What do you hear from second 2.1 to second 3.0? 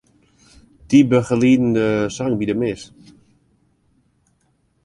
sang by de mis.